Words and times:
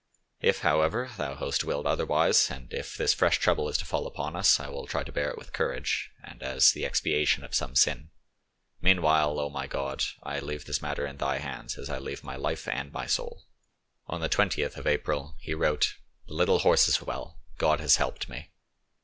If, 0.39 0.61
however, 0.61 1.11
Thou 1.15 1.35
host 1.35 1.63
willed 1.63 1.85
otherwise, 1.85 2.49
and 2.49 2.73
if 2.73 2.97
this 2.97 3.13
fresh 3.13 3.37
trouble 3.37 3.69
is 3.69 3.77
to 3.77 3.85
fall 3.85 4.07
upon 4.07 4.35
us, 4.35 4.59
I 4.59 4.67
will 4.67 4.87
try 4.87 5.03
to 5.03 5.11
bear 5.11 5.29
it 5.29 5.37
with 5.37 5.53
courage, 5.53 6.09
and 6.23 6.41
as 6.41 6.71
the 6.71 6.85
expiation 6.87 7.43
of 7.43 7.53
same 7.53 7.75
sin. 7.75 8.09
Meanwhile, 8.81 9.39
O 9.39 9.51
my 9.51 9.67
Gad, 9.67 10.03
I 10.23 10.39
leave 10.39 10.65
this 10.65 10.81
matter 10.81 11.05
in 11.05 11.17
Thy 11.17 11.37
hands, 11.37 11.77
as 11.77 11.87
I 11.87 11.99
leave 11.99 12.23
my 12.23 12.35
life 12.35 12.67
and 12.67 12.91
my 12.91 13.05
soul." 13.05 13.45
On 14.07 14.21
the 14.21 14.27
20th 14.29 14.75
of 14.75 14.87
April 14.87 15.35
he 15.39 15.53
wrote:—"The 15.53 16.33
little 16.33 16.57
horse 16.57 16.87
is 16.87 16.99
well; 16.99 17.37
God 17.59 17.79
has 17.79 17.97
helped 17.97 18.27
me." 18.27 18.49